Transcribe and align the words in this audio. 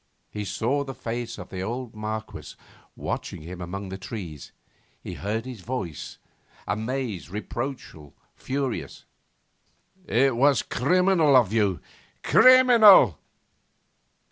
He 0.31 0.45
saw 0.45 0.83
the 0.83 0.95
face 0.95 1.37
of 1.37 1.49
the 1.49 1.61
old 1.61 1.93
Marquess 1.93 2.55
watching 2.95 3.43
him 3.43 3.61
among 3.61 3.89
the 3.89 3.99
tree 3.99 4.29
trunks. 4.31 4.51
He 4.99 5.13
heard 5.13 5.45
his 5.45 5.61
voice, 5.61 6.17
amazed, 6.65 7.29
reproachful, 7.29 8.15
furious: 8.33 9.05
'It 10.07 10.35
was 10.35 10.63
criminal 10.63 11.35
of 11.35 11.53
you, 11.53 11.81
criminal 12.23 13.19